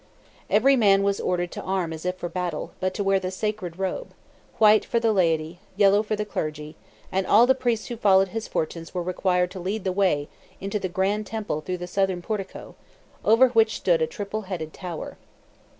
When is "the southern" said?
11.77-12.23